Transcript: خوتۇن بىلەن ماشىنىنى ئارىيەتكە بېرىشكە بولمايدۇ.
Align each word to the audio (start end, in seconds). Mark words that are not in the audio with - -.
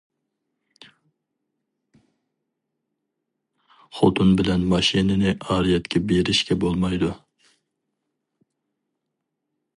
خوتۇن 3.99 4.33
بىلەن 4.41 4.65
ماشىنىنى 4.73 5.35
ئارىيەتكە 5.35 6.03
بېرىشكە 6.13 6.59
بولمايدۇ. 6.65 7.13